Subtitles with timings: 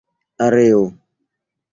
[0.45, 0.81] areo